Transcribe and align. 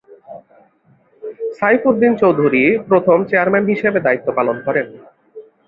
সাইফউদ-দীন 1.57 2.13
চৌধুরীপ্রথম 2.21 3.19
চেয়ারম্যান 3.29 3.63
হিসেবে 3.71 3.99
দায়িত্ব 4.05 4.27
পালন 4.37 4.57
করেন। 4.65 4.87